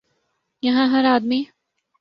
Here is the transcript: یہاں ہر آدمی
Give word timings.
یہاں 0.63 0.87
ہر 0.87 1.05
آدمی 1.05 1.43